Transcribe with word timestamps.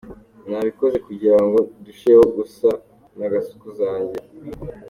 Nabikoze 0.49 0.97
kugira 1.07 1.39
ngo 1.45 1.59
ndusheho 1.79 2.25
gusa 2.37 2.69
na 3.17 3.27
gasuku 3.31 3.67
zanjye. 3.79 4.19